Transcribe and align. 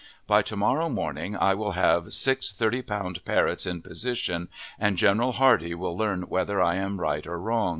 By 0.25 0.41
to 0.41 0.55
morrow 0.57 0.89
morning 0.89 1.37
I 1.37 1.53
will 1.53 1.73
have 1.73 2.11
six 2.11 2.51
thirty 2.51 2.81
pound 2.81 3.23
Parrotts 3.23 3.67
in 3.67 3.83
position, 3.83 4.49
and 4.79 4.97
General 4.97 5.33
Hardee 5.33 5.75
will 5.75 5.95
learn 5.95 6.23
whether 6.23 6.59
I 6.59 6.73
am 6.77 6.99
right 6.99 7.27
or 7.27 7.37
not. 7.37 7.69